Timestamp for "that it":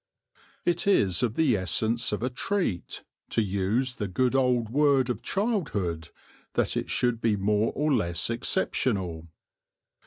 6.53-6.89